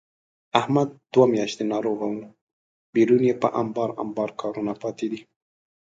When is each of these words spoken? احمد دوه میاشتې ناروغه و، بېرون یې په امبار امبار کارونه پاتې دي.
احمد 0.59 0.89
دوه 1.13 1.25
میاشتې 1.33 1.63
ناروغه 1.73 2.05
و، 2.09 2.15
بېرون 2.93 3.21
یې 3.29 3.35
په 3.41 3.47
امبار 3.61 3.89
امبار 4.03 4.29
کارونه 4.41 4.73
پاتې 4.81 5.05
دي. 5.11 5.19